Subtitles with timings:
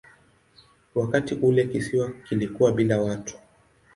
[0.95, 3.35] Wakati ule kisiwa kilikuwa bila watu.